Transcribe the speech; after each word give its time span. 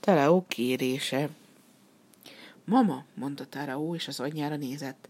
Taraó 0.00 0.44
kérése. 0.48 1.28
Mama, 2.64 3.04
mondta 3.14 3.46
Taraó, 3.46 3.94
és 3.94 4.08
az 4.08 4.20
anyjára 4.20 4.56
nézett. 4.56 5.08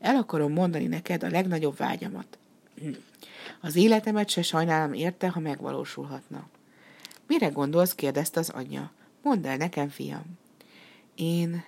El 0.00 0.16
akarom 0.16 0.52
mondani 0.52 0.86
neked 0.86 1.22
a 1.22 1.28
legnagyobb 1.28 1.76
vágyamat. 1.76 2.38
Az 3.60 3.76
életemet 3.76 4.28
se 4.28 4.42
sajnálom 4.42 4.92
érte, 4.92 5.28
ha 5.28 5.40
megvalósulhatna. 5.40 6.48
Mire 7.26 7.48
gondolsz? 7.48 7.94
kérdezte 7.94 8.40
az 8.40 8.48
anyja. 8.48 8.92
Mondd 9.22 9.46
el 9.46 9.56
nekem, 9.56 9.88
fiam. 9.88 10.38
Én, 11.14 11.64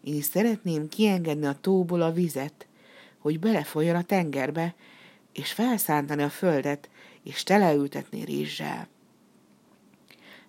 én 0.00 0.22
szeretném 0.22 0.88
kiengedni 0.88 1.46
a 1.46 1.58
tóból 1.60 2.02
a 2.02 2.12
vizet, 2.12 2.66
hogy 3.18 3.38
belefolyjon 3.38 3.96
a 3.96 4.04
tengerbe, 4.04 4.74
és 5.32 5.52
felszántani 5.52 6.22
a 6.22 6.28
földet, 6.28 6.88
és 7.22 7.42
teleültetni 7.42 8.24
rizssel. 8.24 8.88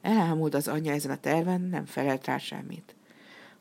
Elámult 0.03 0.53
az 0.53 0.67
anyja 0.67 0.93
ezen 0.93 1.11
a 1.11 1.17
terven, 1.17 1.61
nem 1.61 1.85
felelt 1.85 2.25
rá 2.25 2.37
semmit. 2.37 2.95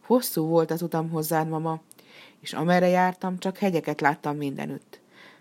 Hosszú 0.01 0.46
volt 0.46 0.70
az 0.70 0.82
utam 0.82 1.10
hozzád, 1.10 1.48
mama, 1.48 1.80
és 2.41 2.52
amerre 2.52 2.88
jártam, 2.88 3.38
csak 3.38 3.59
hegyeket 3.59 4.01
láttam 4.01 4.37
mindenütt. 4.37 5.01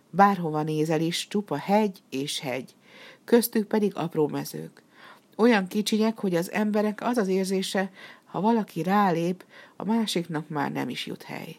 Bárhova 0.09 0.63
nézel 0.63 1.01
is, 1.01 1.27
csupa 1.27 1.55
hegy 1.55 2.01
és 2.09 2.39
hegy, 2.39 2.75
köztük 3.23 3.67
pedig 3.67 3.95
apró 3.95 4.27
mezők. 4.27 4.81
Olyan 5.35 5.67
kicsinyek, 5.67 6.19
hogy 6.19 6.35
az 6.35 6.51
emberek 6.51 7.01
az 7.01 7.17
az 7.17 7.27
érzése, 7.27 7.91
ha 8.25 8.41
valaki 8.41 8.83
rálép, 8.83 9.45
a 9.75 9.83
másiknak 9.83 10.49
már 10.49 10.71
nem 10.71 10.89
is 10.89 11.05
jut 11.05 11.23
hely. 11.23 11.55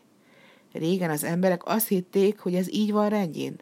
Régen 0.72 1.10
az 1.10 1.24
emberek 1.24 1.66
azt 1.66 1.88
hitték, 1.88 2.38
hogy 2.38 2.54
ez 2.54 2.72
így 2.72 2.92
van 2.92 3.08
rendjén, 3.08 3.56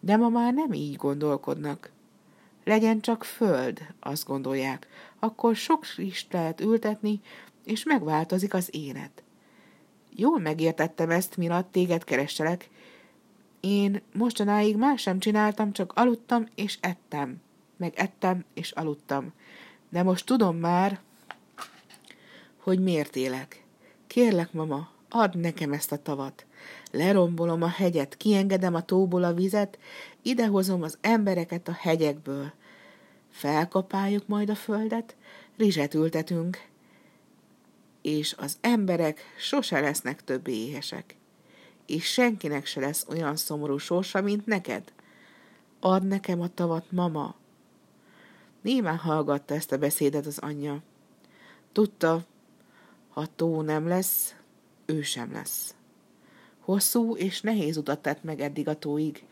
de 0.00 0.16
ma 0.16 0.28
már 0.28 0.52
nem 0.54 0.72
így 0.72 0.96
gondolkodnak. 0.96 1.90
Legyen 2.64 3.00
csak 3.00 3.24
föld, 3.24 3.86
azt 4.00 4.26
gondolják, 4.26 4.86
akkor 5.18 5.56
sok 5.56 5.84
is 5.96 6.26
lehet 6.30 6.60
ültetni, 6.60 7.20
és 7.64 7.84
megváltozik 7.84 8.54
az 8.54 8.68
élet. 8.72 9.22
Jól 10.16 10.38
megértettem 10.38 11.10
ezt, 11.10 11.36
miatt 11.36 11.72
téged 11.72 12.04
kerestelek. 12.04 12.68
Én 13.60 14.02
mostanáig 14.12 14.76
más 14.76 15.00
sem 15.00 15.18
csináltam, 15.18 15.72
csak 15.72 15.92
aludtam 15.92 16.46
és 16.54 16.78
ettem. 16.80 17.40
Meg 17.76 17.92
ettem 17.96 18.44
és 18.54 18.70
aludtam. 18.70 19.32
De 19.88 20.02
most 20.02 20.26
tudom 20.26 20.56
már, 20.56 21.00
hogy 22.56 22.80
miért 22.80 23.16
élek. 23.16 23.64
Kérlek, 24.06 24.52
mama, 24.52 24.88
add 25.08 25.38
nekem 25.38 25.72
ezt 25.72 25.92
a 25.92 26.02
tavat. 26.02 26.46
Lerombolom 26.90 27.62
a 27.62 27.68
hegyet, 27.68 28.16
kiengedem 28.16 28.74
a 28.74 28.84
tóból 28.84 29.24
a 29.24 29.34
vizet, 29.34 29.78
idehozom 30.22 30.82
az 30.82 30.98
embereket 31.00 31.68
a 31.68 31.72
hegyekből. 31.72 32.52
Felkapáljuk 33.30 34.26
majd 34.26 34.50
a 34.50 34.54
földet, 34.54 35.16
rizset 35.56 35.94
ültetünk, 35.94 36.68
és 38.02 38.34
az 38.38 38.56
emberek 38.60 39.20
sose 39.38 39.80
lesznek 39.80 40.24
többé 40.24 40.52
éhesek. 40.52 41.16
És 41.86 42.04
senkinek 42.04 42.66
se 42.66 42.80
lesz 42.80 43.06
olyan 43.08 43.36
szomorú 43.36 43.76
sorsa, 43.76 44.20
mint 44.20 44.46
neked. 44.46 44.92
Add 45.80 46.04
nekem 46.04 46.40
a 46.40 46.48
tavat, 46.48 46.92
mama. 46.92 47.34
Némán 48.60 48.96
hallgatta 48.96 49.54
ezt 49.54 49.72
a 49.72 49.78
beszédet 49.78 50.26
az 50.26 50.38
anyja. 50.38 50.82
Tudta, 51.72 52.24
ha 53.08 53.26
tó 53.36 53.62
nem 53.62 53.88
lesz, 53.88 54.34
ő 54.86 55.02
sem 55.02 55.32
lesz. 55.32 55.74
Hosszú 56.60 57.16
és 57.16 57.40
nehéz 57.40 57.76
utat 57.76 58.02
tett 58.02 58.22
meg 58.22 58.40
eddig 58.40 58.68
a 58.68 58.78
tóig, 58.78 59.24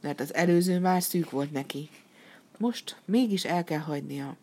mert 0.00 0.20
az 0.20 0.34
előző 0.34 0.80
már 0.80 1.02
szűk 1.02 1.30
volt 1.30 1.52
neki. 1.52 1.88
Most 2.58 2.96
mégis 3.04 3.44
el 3.44 3.64
kell 3.64 3.78
hagynia. 3.78 4.36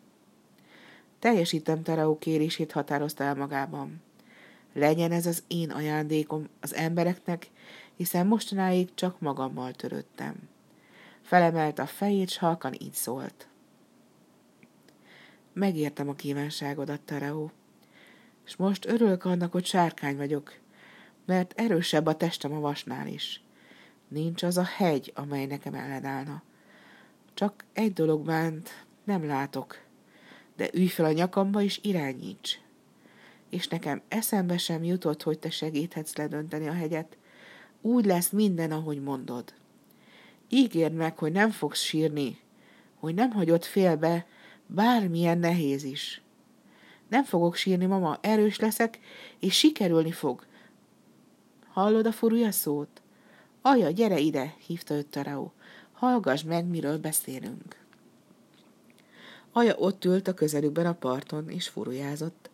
Teljesítem 1.18 1.82
Taraó 1.82 2.18
kérését 2.18 2.72
határozta 2.72 3.24
el 3.24 3.34
magában. 3.34 4.02
Legyen 4.72 5.12
ez 5.12 5.26
az 5.26 5.42
én 5.46 5.70
ajándékom 5.70 6.48
az 6.60 6.74
embereknek, 6.74 7.50
hiszen 7.96 8.26
mostanáig 8.26 8.94
csak 8.94 9.20
magammal 9.20 9.72
törődtem. 9.72 10.34
Felemelt 11.22 11.78
a 11.78 11.86
fejét, 11.86 12.28
s 12.28 12.38
halkan 12.38 12.74
így 12.78 12.92
szólt. 12.92 13.48
Megértem 15.52 16.08
a 16.08 16.14
kívánságodat, 16.14 17.00
Taraó, 17.00 17.50
és 18.46 18.56
most 18.56 18.86
örülök 18.86 19.24
annak, 19.24 19.52
hogy 19.52 19.64
sárkány 19.64 20.16
vagyok, 20.16 20.58
mert 21.26 21.52
erősebb 21.56 22.06
a 22.06 22.16
testem 22.16 22.52
a 22.52 22.60
vasnál 22.60 23.06
is. 23.06 23.42
Nincs 24.08 24.42
az 24.42 24.56
a 24.56 24.64
hegy, 24.64 25.12
amely 25.14 25.46
nekem 25.46 25.74
ellenállna. 25.74 26.42
Csak 27.34 27.64
egy 27.72 27.92
dolog 27.92 28.24
bánt, 28.24 28.84
nem 29.04 29.26
látok, 29.26 29.78
de 30.56 30.68
ülj 30.72 30.86
fel 30.86 31.04
a 31.04 31.12
nyakamba 31.12 31.62
és 31.62 31.78
irányíts. 31.82 32.60
És 33.50 33.68
nekem 33.68 34.02
eszembe 34.08 34.58
sem 34.58 34.84
jutott, 34.84 35.22
hogy 35.22 35.38
te 35.38 35.50
segíthetsz 35.50 36.16
ledönteni 36.16 36.68
a 36.68 36.72
hegyet. 36.72 37.16
Úgy 37.80 38.04
lesz 38.04 38.30
minden, 38.30 38.72
ahogy 38.72 39.02
mondod. 39.02 39.54
Ígérd 40.48 40.94
meg, 40.94 41.18
hogy 41.18 41.32
nem 41.32 41.50
fogsz 41.50 41.80
sírni, 41.80 42.38
hogy 42.98 43.14
nem 43.14 43.30
hagyod 43.30 43.64
félbe, 43.64 44.26
bármilyen 44.66 45.38
nehéz 45.38 45.84
is. 45.84 46.22
Nem 47.10 47.24
fogok 47.24 47.54
sírni, 47.54 47.86
mama, 47.86 48.18
erős 48.20 48.58
leszek, 48.58 48.98
és 49.38 49.58
sikerülni 49.58 50.12
fog. 50.12 50.46
Hallod 51.72 52.06
a 52.06 52.12
furúja 52.12 52.50
szót? 52.50 53.02
Aja, 53.62 53.90
gyere 53.90 54.18
ide, 54.18 54.54
hívta 54.66 54.94
őt 54.94 55.06
Tarao. 55.06 55.50
Hallgass 55.92 56.42
meg, 56.42 56.66
miről 56.66 56.98
beszélünk. 56.98 57.76
Aja 59.52 59.74
ott 59.74 60.04
ült 60.04 60.28
a 60.28 60.34
közelükben 60.34 60.86
a 60.86 60.92
parton, 60.92 61.48
és 61.48 61.68
furujázott. 61.68 62.50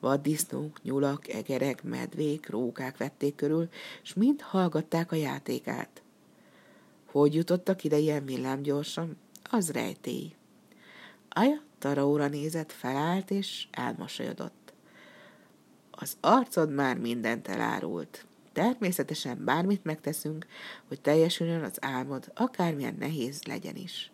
Vaddisznók, 0.00 0.82
nyulak, 0.82 1.28
egerek, 1.28 1.82
medvék, 1.82 2.48
rókák 2.48 2.96
vették 2.96 3.34
körül, 3.34 3.68
és 4.02 4.14
mind 4.14 4.40
hallgatták 4.40 5.12
a 5.12 5.16
játékát. 5.16 6.02
Hogy 7.06 7.34
jutottak 7.34 7.84
ide 7.84 7.98
ilyen 7.98 8.24
villámgyorsan? 8.24 9.16
Az 9.50 9.70
rejtély. 9.70 10.34
Aja 11.28 11.62
Taraóra 11.80 12.28
nézett, 12.28 12.72
felállt, 12.72 13.30
és 13.30 13.66
elmosolyodott. 13.70 14.72
Az 15.90 16.16
arcod 16.20 16.72
már 16.72 16.98
mindent 16.98 17.48
elárult. 17.48 18.26
Természetesen 18.52 19.44
bármit 19.44 19.84
megteszünk, 19.84 20.46
hogy 20.88 21.00
teljesüljön 21.00 21.62
az 21.62 21.76
álmod, 21.80 22.32
akármilyen 22.34 22.96
nehéz 22.98 23.42
legyen 23.42 23.76
is. 23.76 24.12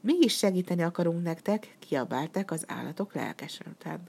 Mi 0.00 0.14
is 0.20 0.36
segíteni 0.36 0.82
akarunk 0.82 1.22
nektek, 1.22 1.76
kiabáltak 1.78 2.50
az 2.50 2.64
állatok 2.66 3.14
lelkesedten. 3.14 4.00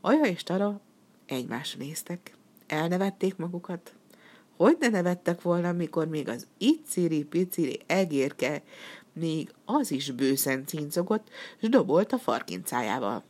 Aja 0.00 0.24
és 0.24 0.42
Tara 0.42 0.80
egymásra 1.26 1.78
néztek, 1.78 2.36
elnevették 2.66 3.36
magukat. 3.36 3.94
Hogy 4.56 4.76
ne 4.80 4.88
nevettek 4.88 5.42
volna, 5.42 5.72
mikor 5.72 6.08
még 6.08 6.28
az 6.28 6.46
iciri-piciri 6.58 7.80
egérke, 7.86 8.62
még 9.12 9.52
az 9.64 9.90
is 9.90 10.10
bőszen 10.10 10.66
cincogott, 10.66 11.28
s 11.62 11.68
dobolt 11.68 12.12
a 12.12 12.18
farkincájával. 12.18 13.22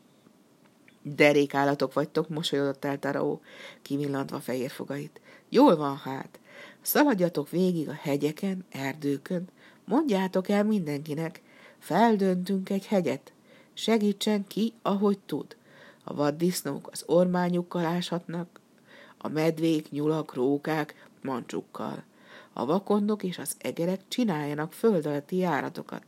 Derék 1.03 1.55
állatok 1.55 1.93
vagytok, 1.93 2.29
mosolyodott 2.29 2.85
el 2.85 2.99
Taraó, 2.99 3.41
kivillantva 3.83 4.41
fehér 4.41 4.71
fogait. 4.71 5.21
Jól 5.49 5.77
van 5.77 5.97
hát, 5.97 6.41
szaladjatok 6.81 7.51
végig 7.51 7.89
a 7.89 7.99
hegyeken, 8.01 8.65
erdőkön, 8.71 9.49
mondjátok 9.85 10.49
el 10.49 10.65
mindenkinek, 10.65 11.43
Feldöntünk 11.81 12.71
egy 12.71 12.87
hegyet. 12.87 13.33
Segítsen 13.73 14.47
ki, 14.47 14.73
ahogy 14.83 15.19
tud. 15.19 15.57
A 16.05 16.15
vaddisznók 16.15 16.89
az 16.93 17.03
ormányukkal 17.07 17.85
áshatnak, 17.85 18.61
a 19.19 19.29
medvék, 19.29 19.91
nyulak, 19.91 20.35
rókák 20.35 21.09
mancsukkal. 21.23 22.03
A 22.61 22.65
vakondok 22.67 23.23
és 23.23 23.39
az 23.39 23.57
egerek 23.59 24.01
csináljanak 24.09 24.73
föld 24.73 25.07
alatti 25.07 25.37
járatokat. 25.37 26.05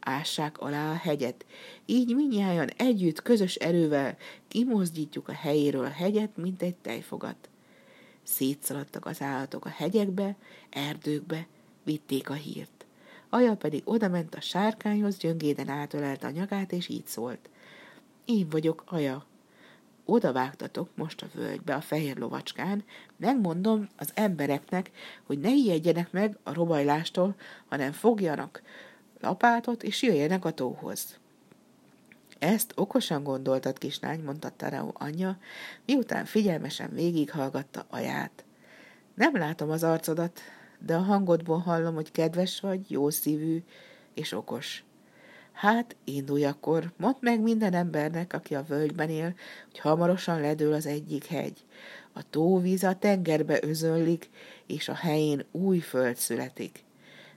Ássák 0.00 0.58
alá 0.58 0.90
a 0.90 0.94
hegyet. 0.94 1.44
Így 1.86 2.14
minnyáján 2.14 2.70
együtt, 2.76 3.22
közös 3.22 3.54
erővel 3.54 4.16
kimozdítjuk 4.48 5.28
a 5.28 5.32
helyéről 5.32 5.84
a 5.84 5.90
hegyet, 5.90 6.36
mint 6.36 6.62
egy 6.62 6.74
tejfogat. 6.74 7.48
Szétszaladtak 8.22 9.06
az 9.06 9.20
állatok 9.20 9.64
a 9.64 9.68
hegyekbe, 9.68 10.36
erdőkbe, 10.70 11.46
vitték 11.84 12.30
a 12.30 12.34
hírt. 12.34 12.86
Aja 13.28 13.56
pedig 13.56 13.82
odament 13.84 14.34
a 14.34 14.40
sárkányhoz, 14.40 15.16
gyöngéden 15.16 15.68
átölelte 15.68 16.26
a 16.26 16.30
nyakát, 16.30 16.72
és 16.72 16.88
így 16.88 17.06
szólt. 17.06 17.48
Én 18.24 18.48
vagyok 18.50 18.82
Aja. 18.86 19.26
Oda 20.12 20.32
vágtatok 20.32 20.88
most 20.94 21.22
a 21.22 21.26
völgybe 21.34 21.74
a 21.74 21.80
fehér 21.80 22.16
lovacskán, 22.16 22.84
megmondom 23.16 23.88
az 23.96 24.10
embereknek, 24.14 24.90
hogy 25.22 25.38
ne 25.38 25.50
ijedjenek 25.50 26.12
meg 26.12 26.38
a 26.42 26.52
robajlástól, 26.52 27.34
hanem 27.68 27.92
fogjanak 27.92 28.62
lapátot, 29.20 29.82
és 29.82 30.02
jöjjenek 30.02 30.44
a 30.44 30.50
tóhoz. 30.50 31.18
Ezt 32.38 32.72
okosan 32.76 33.22
gondoltad, 33.22 33.78
kislány, 33.78 34.22
mondta 34.22 34.50
Tarao 34.56 34.90
anyja, 34.92 35.38
miután 35.86 36.24
figyelmesen 36.24 36.90
végighallgatta 36.90 37.86
aját. 37.90 38.44
Nem 39.14 39.36
látom 39.36 39.70
az 39.70 39.82
arcodat, 39.82 40.40
de 40.78 40.94
a 40.94 41.02
hangodból 41.02 41.58
hallom, 41.58 41.94
hogy 41.94 42.10
kedves 42.10 42.60
vagy, 42.60 42.90
jó 42.90 43.10
szívű 43.10 43.62
és 44.14 44.32
okos. 44.32 44.84
Hát, 45.52 45.96
indulj 46.04 46.44
akkor, 46.44 46.92
mondd 46.96 47.16
meg 47.20 47.40
minden 47.40 47.74
embernek, 47.74 48.32
aki 48.32 48.54
a 48.54 48.62
völgyben 48.62 49.08
él, 49.08 49.34
hogy 49.70 49.78
hamarosan 49.78 50.40
ledől 50.40 50.72
az 50.72 50.86
egyik 50.86 51.26
hegy. 51.26 51.64
A 52.12 52.30
tóvíz 52.30 52.82
a 52.82 52.98
tengerbe 52.98 53.58
özönlik, 53.62 54.30
és 54.66 54.88
a 54.88 54.94
helyén 54.94 55.44
új 55.50 55.78
föld 55.78 56.16
születik. 56.16 56.84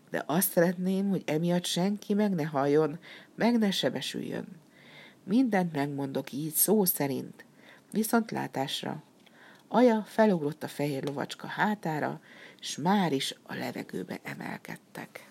De 0.09 0.23
azt 0.25 0.51
szeretném, 0.51 1.09
hogy 1.09 1.23
emiatt 1.25 1.65
senki 1.65 2.13
meg 2.13 2.33
ne 2.33 2.44
halljon, 2.44 3.00
meg 3.35 3.57
ne 3.57 3.71
sebesüljön. 3.71 4.47
Mindent 5.23 5.73
megmondok 5.73 6.31
így 6.31 6.53
szó 6.53 6.85
szerint, 6.85 7.45
viszont 7.91 8.31
látásra. 8.31 9.03
Aja 9.68 10.03
felugrott 10.07 10.63
a 10.63 10.68
fehér 10.68 11.03
lovacska 11.03 11.47
hátára, 11.47 12.21
s 12.59 12.77
már 12.77 13.13
is 13.13 13.35
a 13.44 13.56
levegőbe 13.56 14.19
emelkedtek. 14.23 15.29